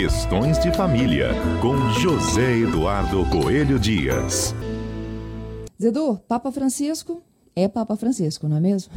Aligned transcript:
Questões 0.00 0.58
de 0.58 0.72
Família, 0.72 1.28
com 1.60 1.76
José 2.00 2.60
Eduardo 2.60 3.22
Coelho 3.28 3.78
Dias. 3.78 4.54
Zedu, 5.78 6.18
Papa 6.26 6.50
Francisco 6.50 7.22
é 7.54 7.68
Papa 7.68 7.94
Francisco, 7.96 8.48
não 8.48 8.56
é 8.56 8.60
mesmo? 8.60 8.90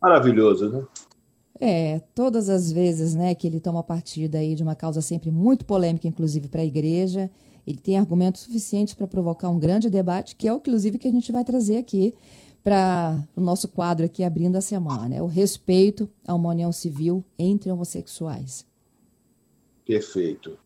Maravilhoso, 0.00 0.70
né? 0.70 0.84
É, 1.60 2.00
todas 2.14 2.48
as 2.48 2.70
vezes 2.70 3.16
né, 3.16 3.34
que 3.34 3.48
ele 3.48 3.58
toma 3.58 3.82
partida 3.82 4.38
aí 4.38 4.54
de 4.54 4.62
uma 4.62 4.76
causa 4.76 5.00
sempre 5.00 5.32
muito 5.32 5.64
polêmica, 5.64 6.06
inclusive 6.06 6.46
para 6.46 6.60
a 6.60 6.64
igreja, 6.64 7.28
ele 7.66 7.78
tem 7.78 7.98
argumentos 7.98 8.42
suficientes 8.42 8.94
para 8.94 9.08
provocar 9.08 9.48
um 9.48 9.58
grande 9.58 9.90
debate, 9.90 10.36
que 10.36 10.46
é 10.46 10.52
o, 10.52 10.58
inclusive, 10.58 10.98
que 10.98 11.08
a 11.08 11.12
gente 11.12 11.32
vai 11.32 11.42
trazer 11.42 11.78
aqui 11.78 12.14
para 12.62 13.18
o 13.34 13.40
nosso 13.40 13.66
quadro 13.66 14.06
aqui 14.06 14.22
abrindo 14.22 14.54
a 14.54 14.60
semana, 14.60 15.08
né? 15.08 15.20
o 15.20 15.26
respeito 15.26 16.08
a 16.24 16.32
uma 16.32 16.50
união 16.50 16.70
civil 16.70 17.24
entre 17.36 17.72
homossexuais. 17.72 18.64
Perfeito, 19.86 20.58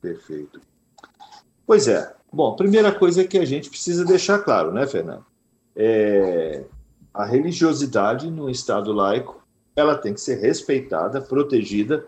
perfeito. 0.00 0.60
Pois 1.66 1.86
é. 1.88 2.14
Bom, 2.32 2.56
primeira 2.56 2.92
coisa 2.92 3.24
que 3.24 3.38
a 3.38 3.44
gente 3.44 3.70
precisa 3.70 4.04
deixar 4.04 4.40
claro, 4.40 4.72
né, 4.72 4.86
Fernando? 4.86 5.24
É, 5.76 6.64
a 7.12 7.24
religiosidade 7.24 8.28
no 8.30 8.50
Estado 8.50 8.92
laico 8.92 9.44
ela 9.76 9.96
tem 9.96 10.14
que 10.14 10.20
ser 10.20 10.40
respeitada, 10.40 11.20
protegida. 11.20 12.06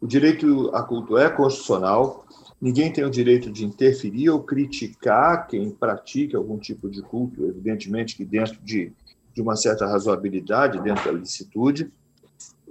O 0.00 0.06
direito 0.06 0.70
a 0.74 0.82
culto 0.82 1.16
é 1.16 1.28
constitucional. 1.30 2.24
Ninguém 2.60 2.92
tem 2.92 3.04
o 3.04 3.10
direito 3.10 3.50
de 3.50 3.64
interferir 3.64 4.30
ou 4.30 4.42
criticar 4.42 5.46
quem 5.46 5.70
pratica 5.70 6.36
algum 6.36 6.58
tipo 6.58 6.88
de 6.88 7.02
culto, 7.02 7.44
evidentemente 7.46 8.16
que 8.16 8.24
dentro 8.24 8.58
de, 8.62 8.92
de 9.32 9.42
uma 9.42 9.54
certa 9.56 9.86
razoabilidade, 9.86 10.80
dentro 10.80 11.04
da 11.04 11.18
licitude. 11.18 11.92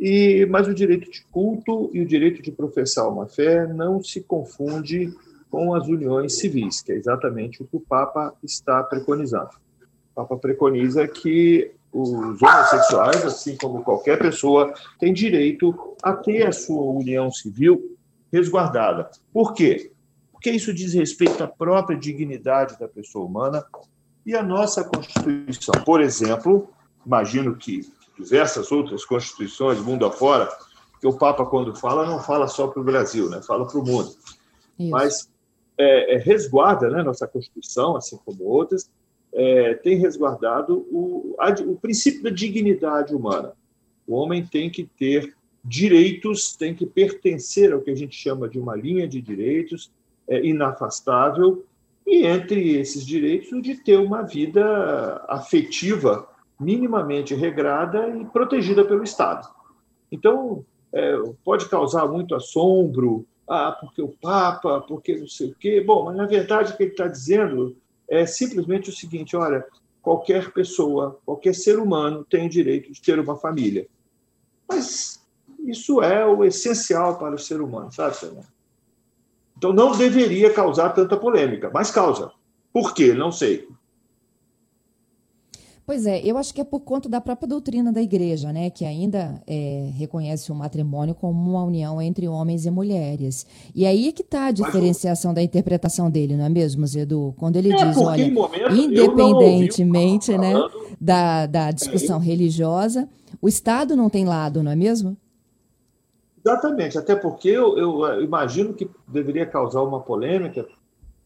E, 0.06 0.46
mas 0.48 0.68
o 0.68 0.74
direito 0.74 1.10
de 1.10 1.24
culto 1.32 1.90
e 1.94 2.02
o 2.02 2.06
direito 2.06 2.42
de 2.42 2.52
professar 2.52 3.08
uma 3.08 3.26
fé 3.26 3.66
não 3.66 4.04
se 4.04 4.20
confunde 4.20 5.14
com 5.50 5.74
as 5.74 5.88
uniões 5.88 6.40
civis, 6.40 6.82
que 6.82 6.92
é 6.92 6.96
exatamente 6.96 7.64
o 7.64 7.66
que 7.66 7.78
o 7.78 7.80
Papa 7.80 8.34
está 8.44 8.84
preconizando. 8.84 9.52
O 10.12 10.16
Papa 10.16 10.36
preconiza 10.36 11.08
que 11.08 11.72
os 11.94 12.12
homossexuais, 12.12 13.24
assim 13.24 13.56
como 13.56 13.82
qualquer 13.82 14.20
pessoa, 14.20 14.74
têm 15.00 15.14
direito 15.14 15.96
a 16.04 16.12
ter 16.12 16.48
a 16.48 16.52
sua 16.52 16.84
união 16.84 17.32
civil 17.32 17.96
resguardada. 18.30 19.10
Por 19.32 19.54
quê? 19.54 19.90
Porque 20.34 20.52
isso 20.52 20.74
diz 20.74 20.94
respeito 20.94 21.42
à 21.42 21.48
própria 21.48 21.98
dignidade 21.98 22.78
da 22.78 22.90
pessoa 22.90 23.26
humana 23.26 23.64
e 24.26 24.36
à 24.36 24.44
nossa 24.44 24.84
Constituição. 24.84 25.82
Por 25.86 26.02
exemplo, 26.02 26.68
imagino 27.06 27.56
que 27.56 27.90
diversas 28.18 28.72
outras 28.72 29.06
constituições, 29.06 29.80
mundo 29.80 30.06
afora, 30.06 30.50
que 31.00 31.08
o 31.08 31.18
Papa, 31.18 31.46
quando 31.46 31.76
fala, 31.76 32.06
não 32.06 32.20
fala 32.20 32.48
só 32.48 32.68
para 32.68 32.82
o 32.82 32.86
Brasil, 32.86 33.30
né? 33.30 33.42
fala 33.42 33.68
para 33.68 33.80
o 33.80 33.86
mundo. 33.86 34.10
Isso. 34.80 34.90
Mas 34.92 35.30
é, 35.78 36.16
é, 36.16 36.18
resguarda 36.18 36.90
né, 36.90 37.04
nossa 37.04 37.28
Constituição, 37.28 37.96
assim 37.96 38.18
como 38.24 38.44
outras, 38.44 38.90
é, 39.34 39.74
tem 39.76 39.98
resguardado 39.98 40.86
o, 40.92 41.36
a, 41.40 41.50
o 41.62 41.76
princípio 41.76 42.24
da 42.24 42.30
dignidade 42.30 43.14
humana. 43.14 43.54
O 44.08 44.16
homem 44.16 44.46
tem 44.46 44.70
que 44.70 44.84
ter 44.98 45.36
direitos, 45.64 46.56
tem 46.56 46.76
que 46.76 46.86
pertencer 46.86 47.74
ao 47.74 47.82
que 47.82 47.90
a 47.90 47.96
gente 47.96 48.16
chama 48.16 48.48
de 48.48 48.60
uma 48.60 48.76
linha 48.76 49.08
de 49.08 49.22
direitos 49.22 49.92
é, 50.28 50.46
inafastável, 50.46 51.66
e 52.06 52.26
entre 52.26 52.78
esses 52.78 53.06
direitos, 53.06 53.52
o 53.54 53.62
de 53.62 53.76
ter 53.76 53.98
uma 53.98 54.24
vida 54.24 55.24
afetiva 55.28 56.28
minimamente 56.60 57.34
regrada 57.36 58.08
e 58.10 58.26
protegida 58.26 58.86
pelo 58.86 59.04
Estado. 59.04 59.48
Então, 60.12 60.66
é, 60.92 61.18
pode 61.44 61.68
causar 61.68 62.08
muito 62.08 62.36
assombro, 62.36 63.26
ah, 63.48 63.72
porque 63.80 64.02
o 64.02 64.10
Papa, 64.10 64.82
porque 64.82 65.18
não 65.18 65.28
sei 65.28 65.52
o 65.52 65.56
quê. 65.56 65.82
Bom, 65.82 66.06
mas 66.06 66.16
na 66.16 66.26
verdade 66.26 66.72
o 66.72 66.78
que 66.78 66.84
ele 66.84 66.92
está 66.92 67.08
dizendo 67.08 67.76
é 68.08 68.26
simplesmente 68.26 68.90
o 68.90 68.94
seguinte: 68.94 69.36
olha, 69.36 69.66
qualquer 70.02 70.52
pessoa, 70.52 71.20
qualquer 71.26 71.54
ser 71.54 71.80
humano 71.80 72.24
tem 72.24 72.46
o 72.46 72.50
direito 72.50 72.92
de 72.92 73.02
ter 73.02 73.20
uma 73.20 73.36
família. 73.36 73.88
Mas 74.68 75.22
isso 75.60 76.02
é 76.02 76.26
o 76.26 76.44
essencial 76.44 77.18
para 77.18 77.36
o 77.36 77.40
ser 77.40 77.62
humano, 77.62 77.92
sabe, 77.92 78.16
Fernando? 78.16 78.48
Então 79.58 79.72
não 79.72 79.98
deveria 79.98 80.54
causar 80.54 80.90
tanta 80.90 81.16
polêmica, 81.16 81.70
mas 81.74 81.92
causa. 81.92 82.32
Por 82.72 82.94
quê? 82.94 83.14
Não 83.14 83.32
sei. 83.32 83.68
Pois 85.86 86.06
é, 86.06 86.22
eu 86.24 86.38
acho 86.38 86.54
que 86.54 86.62
é 86.62 86.64
por 86.64 86.80
conta 86.80 87.10
da 87.10 87.20
própria 87.20 87.48
doutrina 87.48 87.92
da 87.92 88.02
igreja, 88.02 88.54
né, 88.54 88.70
que 88.70 88.86
ainda 88.86 89.42
é, 89.46 89.90
reconhece 89.98 90.50
o 90.50 90.56
matrimônio 90.56 91.14
como 91.14 91.52
uma 91.52 91.64
união 91.64 92.02
entre 92.02 92.26
homens 92.26 92.66
e 92.66 92.72
mulheres. 92.72 93.46
E 93.76 93.86
aí 93.86 94.08
é 94.08 94.12
que 94.14 94.22
está 94.22 94.46
a 94.46 94.52
diferenciação 94.52 95.34
da 95.34 95.42
interpretação 95.42 96.10
dele, 96.10 96.38
não 96.38 96.46
é 96.46 96.50
mesmo, 96.50 96.88
Zedu? 96.88 97.36
Quando 97.38 97.58
ele 97.58 97.74
é, 97.74 97.76
diz, 97.76 97.98
olha, 97.98 98.24
independentemente 98.72 100.38
né, 100.38 100.54
da, 101.02 101.46
da 101.48 101.72
discussão 101.72 102.22
é. 102.22 102.24
religiosa, 102.24 103.10
o 103.42 103.50
Estado 103.50 103.94
não 103.94 104.10
tem 104.10 104.24
lado, 104.24 104.64
não 104.64 104.72
é 104.72 104.76
mesmo? 104.78 105.18
Exatamente, 106.46 106.98
até 106.98 107.14
porque 107.14 107.50
eu, 107.50 107.78
eu 107.78 108.24
imagino 108.24 108.74
que 108.74 108.90
deveria 109.06 109.46
causar 109.46 109.82
uma 109.82 110.00
polêmica 110.00 110.66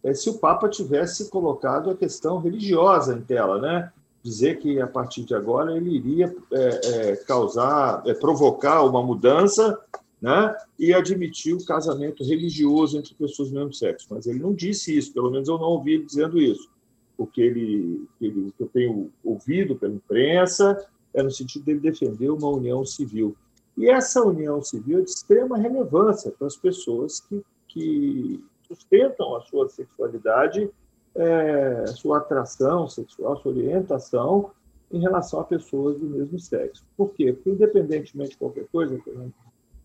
é, 0.04 0.14
se 0.16 0.30
o 0.32 0.36
Papa 0.36 0.68
tivesse 0.68 1.30
colocado 1.30 1.92
a 1.92 1.96
questão 1.96 2.40
religiosa 2.40 3.14
em 3.14 3.22
tela, 3.22 3.62
né? 3.62 3.92
Dizer 4.28 4.60
que 4.60 4.82
a 4.82 4.88
partir 4.88 5.24
de 5.24 5.34
agora 5.34 5.76
ele 5.76 5.96
iria 5.96 6.36
é, 6.52 6.80
é, 6.84 7.16
causar, 7.16 8.04
é, 8.06 8.14
provocar 8.14 8.84
uma 8.84 9.02
mudança 9.02 9.80
né, 10.22 10.56
e 10.78 10.94
admitir 10.94 11.54
o 11.54 11.66
casamento 11.66 12.24
religioso 12.24 12.98
entre 12.98 13.16
pessoas 13.16 13.50
do 13.50 13.56
mesmo 13.56 13.74
sexo. 13.74 14.08
Mas 14.10 14.28
ele 14.28 14.40
não 14.40 14.54
disse 14.54 14.98
isso, 14.98 15.14
pelo 15.14 15.32
menos 15.32 15.48
eu 15.48 15.58
não 15.58 15.68
ouvi 15.68 15.94
ele 15.94 16.06
dizendo 16.06 16.38
isso. 16.40 16.70
O 17.18 17.26
que, 17.26 17.42
ele, 17.42 18.06
ele, 18.22 18.50
o 18.50 18.52
que 18.52 18.64
eu 18.64 18.68
tenho 18.68 19.12
ouvido 19.24 19.76
pela 19.76 19.94
imprensa 19.94 20.78
é 21.14 21.24
no 21.24 21.32
sentido 21.32 21.64
dele 21.64 21.80
defender 21.80 22.30
uma 22.30 22.50
união 22.50 22.86
civil. 22.86 23.36
E 23.78 23.90
essa 23.90 24.22
união 24.24 24.62
civil 24.62 25.00
é 25.00 25.02
de 25.04 25.10
extrema 25.10 25.58
relevância 25.58 26.32
para 26.32 26.48
as 26.48 26.58
pessoas 26.58 27.22
que, 27.22 27.42
que 27.68 28.44
sustentam 28.68 29.36
a 29.36 29.42
sua 29.42 29.70
sexualidade 29.70 30.70
é, 31.18 31.88
sua 31.88 32.20
atração 32.20 32.88
sexual, 32.88 33.36
sua 33.38 33.52
orientação 33.52 34.52
em 34.92 35.00
relação 35.02 35.40
a 35.40 35.44
pessoas 35.44 36.00
do 36.00 36.06
mesmo 36.06 36.40
sexo. 36.40 36.86
Por 36.96 37.10
quê? 37.14 37.34
Porque, 37.34 37.50
independentemente 37.50 38.32
de 38.32 38.38
qualquer 38.38 38.68
coisa, 38.72 39.02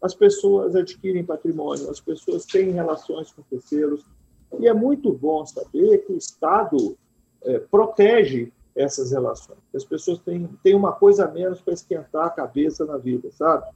as 0.01 0.15
pessoas 0.15 0.77
adquirem 0.77 1.25
patrimônio, 1.25 1.91
as 1.91 2.01
pessoas 2.01 2.45
têm 2.45 2.71
relações 2.71 3.33
com 3.33 3.43
terceiros, 3.43 4.05
e 4.61 4.69
é 4.69 4.75
muito 4.75 5.13
bom 5.13 5.45
saber 5.47 5.99
que 6.05 6.13
o 6.13 6.17
Estado 6.17 6.97
é, 7.43 7.59
protege 7.59 8.53
essas 8.77 9.11
relações. 9.11 9.59
As 9.75 9.85
pessoas 9.85 10.19
têm, 10.19 10.49
têm 10.63 10.75
uma 10.75 10.93
coisa 10.93 11.25
a 11.25 11.31
menos 11.31 11.61
para 11.61 11.75
esquentar 11.75 12.27
a 12.27 12.31
cabeça 12.31 12.85
na 12.85 12.99
vida, 12.99 13.31
sabe? 13.33 13.67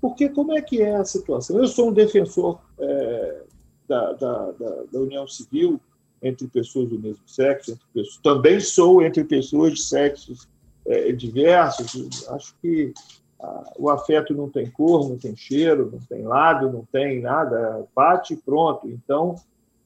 Porque 0.00 0.28
como 0.28 0.52
é 0.52 0.60
que 0.60 0.80
é 0.80 0.96
a 0.96 1.04
situação? 1.04 1.58
Eu 1.58 1.66
sou 1.66 1.88
um 1.88 1.92
defensor 1.92 2.60
é, 2.78 3.42
da, 3.88 4.12
da, 4.12 4.50
da, 4.52 4.82
da 4.92 5.00
União 5.00 5.26
Civil, 5.26 5.80
entre 6.22 6.46
pessoas 6.46 6.88
do 6.88 6.98
mesmo 6.98 7.22
sexo, 7.26 7.78
pessoas, 7.92 8.16
também 8.22 8.60
sou 8.60 9.02
entre 9.02 9.24
pessoas 9.24 9.74
de 9.74 9.82
sexos 9.82 10.48
é, 10.86 11.12
diversos. 11.12 12.28
Acho 12.28 12.54
que 12.60 12.92
ah, 13.40 13.72
o 13.76 13.90
afeto 13.90 14.32
não 14.34 14.48
tem 14.48 14.70
cor, 14.70 15.08
não 15.08 15.18
tem 15.18 15.34
cheiro, 15.34 15.90
não 15.90 15.98
tem 15.98 16.22
lado, 16.22 16.70
não 16.70 16.84
tem 16.92 17.20
nada, 17.20 17.84
bate 17.94 18.34
e 18.34 18.36
pronto. 18.36 18.88
Então, 18.88 19.34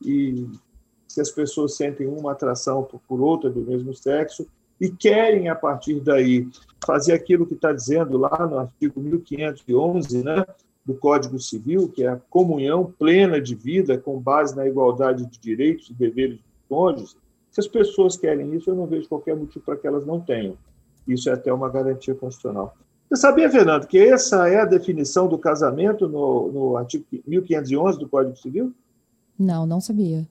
e 0.05 0.47
se 1.09 1.21
as 1.21 1.31
pessoas 1.31 1.75
sentem 1.75 2.07
uma 2.07 2.33
atração 2.33 2.83
por, 2.83 3.01
por 3.09 3.21
outra 3.21 3.49
do 3.49 3.63
mesmo 3.63 3.95
sexo 3.95 4.47
e 4.79 4.91
querem, 4.91 5.49
a 5.49 5.55
partir 5.55 6.01
daí, 6.01 6.47
fazer 6.85 7.15
aquilo 7.15 7.47
que 7.47 7.55
está 7.55 7.73
dizendo 7.73 8.19
lá 8.19 8.47
no 8.47 8.59
artigo 8.59 9.01
1511, 9.01 10.23
né? 10.23 10.45
Do 10.87 10.95
Código 10.95 11.39
Civil, 11.39 11.89
que 11.89 12.05
é 12.05 12.09
a 12.09 12.21
comunhão 12.31 12.95
plena 12.97 13.41
de 13.41 13.57
vida 13.57 13.99
com 13.99 14.21
base 14.21 14.55
na 14.55 14.66
igualdade 14.66 15.27
de 15.27 15.39
direitos 15.39 15.91
e 15.91 15.95
deveres 15.95 16.37
dos 16.37 16.45
cônjuges, 16.69 17.16
se 17.51 17.60
as 17.60 17.66
pessoas 17.66 18.16
querem 18.16 18.55
isso, 18.55 18.71
eu 18.71 18.75
não 18.75 18.87
vejo 18.87 19.09
qualquer 19.09 19.34
motivo 19.34 19.65
para 19.65 19.77
que 19.77 19.87
elas 19.87 20.07
não 20.07 20.21
tenham. 20.21 20.57
Isso 21.09 21.28
é 21.28 21.33
até 21.33 21.53
uma 21.53 21.69
garantia 21.69 22.15
constitucional. 22.15 22.77
Você 23.09 23.21
sabia, 23.21 23.51
Fernando, 23.51 23.87
que 23.87 23.99
essa 23.99 24.49
é 24.49 24.60
a 24.60 24.65
definição 24.65 25.27
do 25.27 25.39
casamento 25.39 26.09
no, 26.09 26.53
no 26.53 26.77
artigo 26.77 27.05
1511 27.27 27.99
do 27.99 28.09
Código 28.09 28.37
Civil? 28.37 28.72
Não, 29.39 29.65
não 29.66 29.81
sabia. 29.81 30.27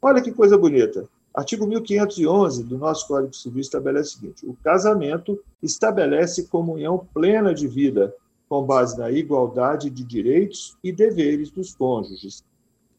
Olha 0.00 0.22
que 0.22 0.32
coisa 0.32 0.56
bonita. 0.56 1.08
Artigo 1.34 1.66
1511 1.66 2.64
do 2.64 2.78
nosso 2.78 3.06
Código 3.06 3.34
Civil 3.34 3.60
estabelece 3.60 4.10
o 4.10 4.12
seguinte: 4.20 4.46
o 4.46 4.56
casamento 4.64 5.38
estabelece 5.62 6.48
comunhão 6.48 7.06
plena 7.12 7.52
de 7.52 7.68
vida 7.68 8.14
com 8.48 8.62
base 8.62 8.98
na 8.98 9.10
igualdade 9.10 9.90
de 9.90 10.04
direitos 10.04 10.76
e 10.82 10.92
deveres 10.92 11.50
dos 11.50 11.74
cônjuges. 11.74 12.44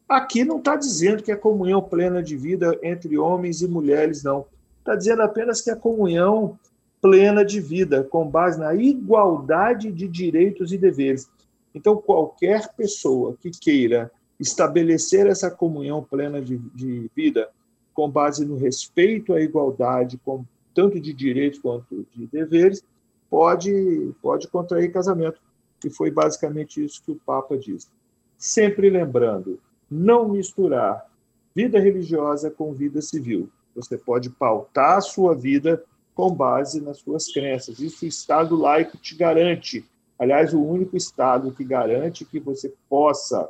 Aqui 0.08 0.44
não 0.44 0.58
está 0.58 0.76
dizendo 0.76 1.22
que 1.22 1.32
é 1.32 1.36
comunhão 1.36 1.82
plena 1.82 2.22
de 2.22 2.36
vida 2.36 2.78
entre 2.82 3.18
homens 3.18 3.60
e 3.60 3.68
mulheres, 3.68 4.22
não. 4.22 4.46
Está 4.78 4.94
dizendo 4.94 5.22
apenas 5.22 5.60
que 5.60 5.70
é 5.70 5.76
comunhão 5.76 6.58
plena 7.00 7.44
de 7.44 7.60
vida, 7.60 8.02
com 8.02 8.26
base 8.26 8.58
na 8.58 8.74
igualdade 8.74 9.92
de 9.92 10.08
direitos 10.08 10.72
e 10.72 10.78
deveres. 10.78 11.28
Então, 11.74 11.96
qualquer 11.96 12.74
pessoa 12.74 13.36
que 13.40 13.50
queira 13.50 14.10
estabelecer 14.40 15.26
essa 15.26 15.50
comunhão 15.50 16.02
plena 16.02 16.40
de, 16.40 16.56
de 16.56 17.10
vida 17.14 17.50
com 17.92 18.08
base 18.08 18.44
no 18.44 18.56
respeito 18.56 19.34
à 19.34 19.40
igualdade, 19.40 20.18
com, 20.24 20.44
tanto 20.72 20.98
de 21.00 21.12
direitos 21.12 21.58
quanto 21.58 22.06
de 22.14 22.26
deveres, 22.26 22.82
pode, 23.30 24.12
pode 24.20 24.48
contrair 24.48 24.92
casamento. 24.92 25.40
E 25.84 25.90
foi 25.90 26.10
basicamente 26.10 26.84
isso 26.84 27.02
que 27.02 27.12
o 27.12 27.20
Papa 27.24 27.56
disse. 27.56 27.88
Sempre 28.36 28.90
lembrando, 28.90 29.60
não 29.90 30.28
misturar 30.28 31.06
vida 31.54 31.78
religiosa 31.78 32.50
com 32.50 32.72
vida 32.72 33.00
civil. 33.00 33.48
Você 33.74 33.96
pode 33.96 34.30
pautar 34.30 34.98
a 34.98 35.00
sua 35.00 35.34
vida 35.34 35.82
com 36.14 36.34
base 36.34 36.80
nas 36.80 36.98
suas 36.98 37.32
crenças. 37.32 37.78
Isso 37.78 38.04
o 38.04 38.08
Estado 38.08 38.56
laico 38.56 38.96
te 38.96 39.14
garante. 39.14 39.88
Aliás, 40.18 40.52
o 40.52 40.60
único 40.60 40.96
Estado 40.96 41.52
que 41.52 41.62
garante 41.62 42.24
que 42.24 42.40
você 42.40 42.74
possa 42.88 43.48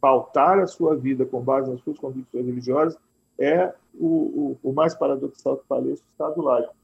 pautar 0.00 0.58
a 0.58 0.66
sua 0.66 0.96
vida 0.96 1.26
com 1.26 1.42
base 1.42 1.70
nas 1.70 1.80
suas 1.82 1.98
convicções 1.98 2.46
religiosas 2.46 2.98
é 3.38 3.72
o, 3.94 4.56
o, 4.62 4.70
o 4.70 4.72
mais 4.72 4.94
paradoxal 4.94 5.58
que 5.58 5.66
pareça, 5.68 6.02
o 6.02 6.12
Estado 6.12 6.40
laico. 6.40 6.74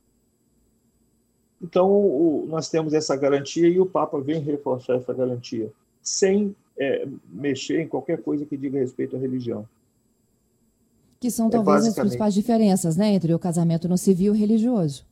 Então, 1.62 1.90
o, 1.90 2.46
nós 2.48 2.68
temos 2.68 2.92
essa 2.92 3.16
garantia 3.16 3.68
e 3.68 3.80
o 3.80 3.86
Papa 3.86 4.20
vem 4.20 4.40
reforçar 4.40 4.96
essa 4.96 5.12
garantia, 5.14 5.72
sem 6.02 6.54
é, 6.78 7.06
mexer 7.30 7.80
em 7.80 7.88
qualquer 7.88 8.22
coisa 8.22 8.44
que 8.44 8.56
diga 8.56 8.78
respeito 8.78 9.16
à 9.16 9.18
religião. 9.18 9.66
Que 11.18 11.30
são 11.30 11.48
é 11.48 11.50
talvez 11.50 11.86
as 11.86 11.94
principais 11.94 12.34
diferenças 12.34 12.96
né, 12.96 13.08
entre 13.08 13.32
o 13.32 13.38
casamento 13.38 13.88
no 13.88 13.96
civil 13.96 14.34
e 14.34 14.38
religioso. 14.38 15.04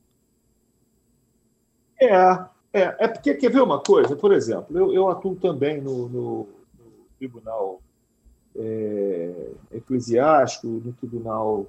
É, 1.98 2.14
é, 2.72 2.96
é 2.98 3.08
porque, 3.08 3.34
quer 3.34 3.50
ver 3.50 3.62
uma 3.62 3.80
coisa? 3.80 4.14
Por 4.14 4.32
exemplo, 4.32 4.76
eu, 4.76 4.92
eu 4.92 5.08
atuo 5.08 5.34
também 5.36 5.80
no, 5.80 6.08
no, 6.08 6.38
no 6.38 6.46
Tribunal 7.18 7.80
é, 8.56 9.50
Eclesiástico, 9.72 10.66
no 10.66 10.92
Tribunal 10.92 11.66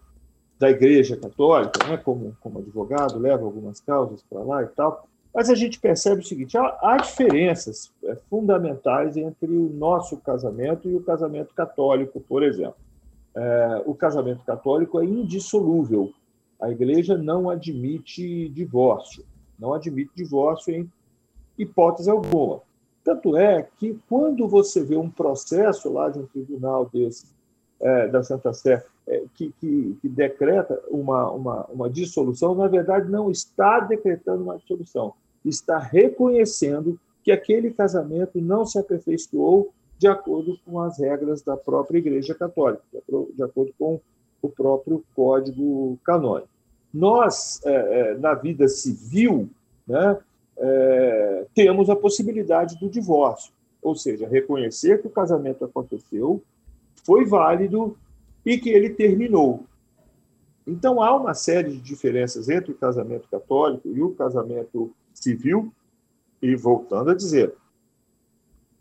da 0.59 0.69
Igreja 0.69 1.17
Católica, 1.17 1.85
né, 1.87 1.97
como, 1.97 2.35
como 2.39 2.59
advogado, 2.59 3.19
leva 3.19 3.43
algumas 3.43 3.79
causas 3.79 4.23
para 4.23 4.41
lá 4.41 4.63
e 4.63 4.67
tal. 4.67 5.07
Mas 5.33 5.49
a 5.49 5.55
gente 5.55 5.79
percebe 5.79 6.21
o 6.21 6.25
seguinte: 6.25 6.57
há, 6.57 6.77
há 6.81 6.97
diferenças 6.97 7.91
é, 8.03 8.15
fundamentais 8.29 9.17
entre 9.17 9.51
o 9.51 9.69
nosso 9.69 10.17
casamento 10.17 10.89
e 10.89 10.95
o 10.95 11.03
casamento 11.03 11.53
católico, 11.53 12.21
por 12.21 12.41
exemplo. 12.41 12.77
É, 13.35 13.83
o 13.85 13.93
casamento 13.93 14.45
católico 14.45 14.99
é 15.01 15.03
indissolúvel. 15.03 16.13
A 16.61 16.71
Igreja 16.71 17.17
não 17.17 17.49
admite 17.49 18.47
divórcio, 18.47 19.25
não 19.59 19.73
admite 19.73 20.11
divórcio 20.15 20.73
em 20.73 20.89
hipótese 21.57 22.09
alguma. 22.09 22.61
Tanto 23.03 23.35
é 23.35 23.67
que, 23.77 23.99
quando 24.09 24.47
você 24.47 24.83
vê 24.83 24.95
um 24.95 25.09
processo 25.09 25.91
lá 25.91 26.09
de 26.09 26.17
um 26.17 26.25
tribunal 26.25 26.89
desse, 26.91 27.27
é, 27.79 28.07
da 28.07 28.23
Santa 28.23 28.53
Sé, 28.53 28.83
é, 29.07 29.23
que, 29.35 29.53
que, 29.59 29.97
que, 30.01 30.09
decreta 30.09 30.81
uma, 30.89 31.29
uma, 31.31 31.65
uma 31.65 31.89
dissolução, 31.89 32.55
na 32.55 32.67
verdade, 32.67 33.09
não 33.09 33.29
está 33.29 33.79
decretando 33.79 34.43
uma 34.43 34.57
dissolução, 34.57 35.13
está 35.43 35.77
reconhecendo 35.77 36.99
que 37.23 37.31
aquele 37.31 37.71
casamento 37.71 38.39
não 38.39 38.65
se 38.65 38.79
aperfeiçoou 38.79 39.71
de 39.97 40.07
acordo 40.07 40.59
com 40.65 40.79
as 40.79 40.99
regras 40.99 41.41
da 41.41 41.55
própria 41.55 41.97
Igreja 41.97 42.35
Católica, 42.35 42.83
de 43.33 43.43
acordo 43.43 43.73
com 43.77 43.99
o 44.41 44.49
próprio 44.49 45.03
Código 45.15 45.97
Canônico. 46.03 46.49
Nós, 46.93 47.61
é, 47.65 47.73
é, 47.73 48.17
na 48.17 48.33
vida 48.33 48.67
civil, 48.67 49.49
né, 49.87 50.17
é, 50.57 51.45
temos 51.53 51.89
a 51.89 51.95
possibilidade 51.95 52.77
do 52.79 52.89
divórcio, 52.89 53.51
ou 53.81 53.95
seja, 53.95 54.27
reconhecer 54.27 55.01
que 55.01 55.07
o 55.07 55.11
casamento 55.11 55.65
aconteceu, 55.65 56.41
foi 57.05 57.23
válido 57.23 57.95
e 58.45 58.57
que 58.57 58.69
ele 58.69 58.89
terminou. 58.89 59.63
Então 60.65 61.01
há 61.01 61.15
uma 61.15 61.33
série 61.33 61.71
de 61.71 61.81
diferenças 61.81 62.49
entre 62.49 62.71
o 62.71 62.75
casamento 62.75 63.27
católico 63.29 63.87
e 63.87 64.01
o 64.01 64.15
casamento 64.15 64.91
civil, 65.13 65.71
e 66.41 66.55
voltando 66.55 67.11
a 67.11 67.15
dizer, 67.15 67.53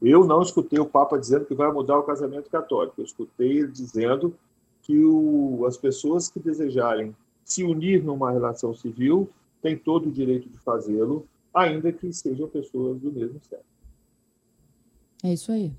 eu 0.03 0.25
não 0.25 0.43
escutei 0.43 0.79
o 0.79 0.87
Papa 0.87 1.19
dizendo 1.19 1.45
que 1.45 1.55
vai 1.55 1.71
mudar 1.71 1.99
o 1.99 2.03
casamento 2.03 2.51
católico, 2.51 3.01
eu 3.01 3.05
escutei 3.05 3.59
ele 3.59 3.69
dizendo 3.69 4.35
que 4.83 5.05
o, 5.05 5.65
as 5.67 5.77
pessoas 5.77 6.29
que 6.29 6.41
desejarem 6.41 7.15
se 7.45 7.63
unir 7.63 8.03
numa 8.03 8.31
relação 8.33 8.75
civil 8.75 9.31
têm 9.63 9.77
todo 9.77 10.09
o 10.09 10.13
direito 10.13 10.49
de 10.49 10.59
fazê-lo, 10.59 11.27
ainda 11.55 11.93
que 11.93 12.13
sejam 12.13 12.49
pessoas 12.49 12.99
do 12.99 13.13
mesmo 13.13 13.41
sexo. 13.49 13.65
É 15.23 15.33
isso 15.33 15.53
aí. 15.53 15.73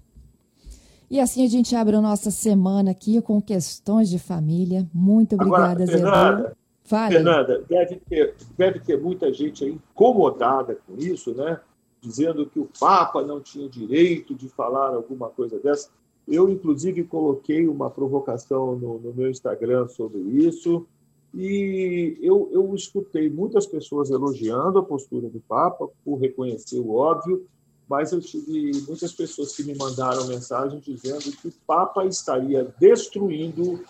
E 1.10 1.20
assim 1.20 1.46
a 1.46 1.50
gente 1.50 1.76
abre 1.76 1.96
a 1.96 2.02
nossa 2.02 2.32
semana 2.32 2.92
aqui 2.92 3.22
com 3.22 3.42
questões 3.42 4.10
de 4.10 4.18
família. 4.20 4.88
Muito 4.94 5.36
obrigada, 5.36 5.84
Agora, 5.84 5.88
Fernanda, 5.88 6.58
Fale. 6.86 7.16
Fernanda, 7.16 7.66
deve 7.68 7.96
ter, 8.08 8.36
deve 8.58 8.80
ter 8.80 9.02
muita 9.02 9.34
gente 9.34 9.66
incomodada 9.66 10.78
com 10.88 10.96
isso, 10.98 11.34
né? 11.34 11.60
Dizendo 12.00 12.46
que 12.46 12.60
o 12.60 12.70
Papa 12.80 13.24
não 13.24 13.42
tinha 13.42 13.68
direito 13.68 14.36
de 14.36 14.48
falar 14.48 14.94
alguma 14.94 15.30
coisa 15.30 15.60
dessa. 15.60 15.90
Eu, 16.28 16.50
inclusive, 16.50 17.04
coloquei 17.04 17.68
uma 17.68 17.90
provocação 17.90 18.76
no, 18.76 19.00
no 19.00 19.14
meu 19.14 19.30
Instagram 19.30 19.88
sobre 19.88 20.20
isso. 20.20 20.86
E 21.34 22.18
eu, 22.22 22.50
eu 22.52 22.74
escutei 22.76 23.30
muitas 23.30 23.66
pessoas 23.66 24.10
elogiando 24.10 24.80
a 24.80 24.84
postura 24.84 25.28
do 25.28 25.40
Papa 25.40 25.90
por 26.04 26.18
reconhecer 26.18 26.80
o 26.80 26.96
óbvio, 26.96 27.46
mas 27.88 28.12
eu 28.12 28.20
tive 28.20 28.72
muitas 28.88 29.14
pessoas 29.14 29.56
que 29.56 29.64
me 29.64 29.76
mandaram 29.76 30.28
mensagem 30.28 30.80
dizendo 30.80 31.32
que 31.38 31.48
o 31.48 31.54
Papa 31.68 32.06
estaria 32.06 32.74
destruindo 32.80 33.84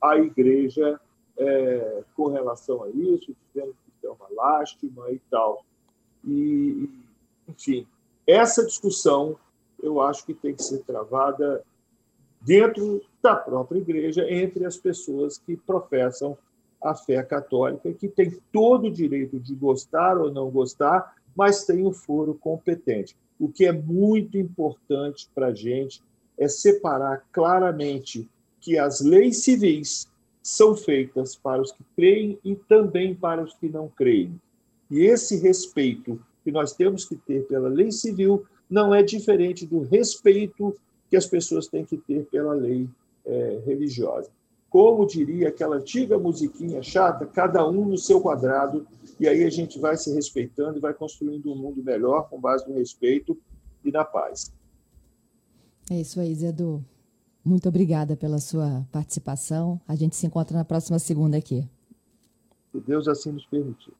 a 0.00 0.16
Igreja 0.16 1.00
é, 1.36 2.02
com 2.16 2.28
relação 2.28 2.82
a 2.82 2.88
isso, 2.88 3.34
dizendo 3.48 3.74
que 4.00 4.06
é 4.06 4.10
uma 4.10 4.28
lástima 4.30 5.10
e 5.10 5.20
tal. 5.30 5.64
E, 6.24 6.88
enfim, 7.48 7.86
essa 8.26 8.64
discussão 8.64 9.36
eu 9.82 10.00
acho 10.00 10.24
que 10.24 10.32
tem 10.32 10.54
que 10.54 10.62
ser 10.62 10.78
travada 10.84 11.62
dentro 12.40 13.02
da 13.22 13.34
própria 13.34 13.78
Igreja, 13.78 14.28
entre 14.30 14.64
as 14.64 14.76
pessoas 14.76 15.38
que 15.38 15.56
professam 15.56 16.38
a 16.82 16.94
fé 16.94 17.22
católica, 17.22 17.92
que 17.92 18.08
tem 18.08 18.38
todo 18.52 18.88
o 18.88 18.92
direito 18.92 19.38
de 19.38 19.54
gostar 19.54 20.18
ou 20.18 20.32
não 20.32 20.50
gostar, 20.50 21.14
mas 21.36 21.64
tem 21.64 21.86
o 21.86 21.92
foro 21.92 22.34
competente. 22.34 23.16
O 23.38 23.48
que 23.48 23.64
é 23.64 23.72
muito 23.72 24.38
importante 24.38 25.28
para 25.34 25.48
a 25.48 25.54
gente 25.54 26.02
é 26.38 26.48
separar 26.48 27.24
claramente 27.32 28.28
que 28.60 28.78
as 28.78 29.00
leis 29.00 29.38
civis 29.38 30.06
são 30.42 30.74
feitas 30.74 31.36
para 31.36 31.62
os 31.62 31.72
que 31.72 31.84
creem 31.96 32.38
e 32.44 32.54
também 32.54 33.14
para 33.14 33.42
os 33.42 33.54
que 33.54 33.68
não 33.68 33.88
creem. 33.88 34.40
E 34.90 35.00
esse 35.00 35.36
respeito 35.36 36.20
que 36.44 36.50
nós 36.50 36.72
temos 36.72 37.04
que 37.04 37.16
ter 37.16 37.46
pela 37.46 37.68
lei 37.68 37.90
civil 37.90 38.44
não 38.68 38.94
é 38.94 39.02
diferente 39.02 39.66
do 39.66 39.80
respeito 39.80 40.74
que 41.08 41.16
as 41.16 41.26
pessoas 41.26 41.66
têm 41.66 41.84
que 41.84 41.96
ter 41.96 42.24
pela 42.26 42.54
lei 42.54 42.88
é, 43.24 43.60
religiosa. 43.64 44.30
Como 44.68 45.06
diria 45.06 45.48
aquela 45.48 45.76
antiga 45.76 46.18
musiquinha 46.18 46.82
chata, 46.82 47.26
cada 47.26 47.68
um 47.68 47.84
no 47.84 47.98
seu 47.98 48.20
quadrado, 48.20 48.86
e 49.22 49.28
aí 49.28 49.44
a 49.44 49.50
gente 49.50 49.78
vai 49.78 49.96
se 49.96 50.12
respeitando 50.12 50.78
e 50.78 50.80
vai 50.80 50.92
construindo 50.92 51.52
um 51.52 51.54
mundo 51.54 51.80
melhor 51.80 52.28
com 52.28 52.40
base 52.40 52.68
no 52.68 52.74
respeito 52.74 53.38
e 53.84 53.92
na 53.92 54.04
paz. 54.04 54.52
É 55.88 56.00
isso 56.00 56.18
aí, 56.18 56.34
Zedu. 56.34 56.84
Muito 57.44 57.68
obrigada 57.68 58.16
pela 58.16 58.40
sua 58.40 58.84
participação. 58.90 59.80
A 59.86 59.94
gente 59.94 60.16
se 60.16 60.26
encontra 60.26 60.56
na 60.56 60.64
próxima 60.64 60.98
segunda 60.98 61.36
aqui. 61.36 61.64
Se 62.72 62.80
Deus 62.80 63.06
assim 63.06 63.30
nos 63.30 63.46
permitir. 63.46 63.92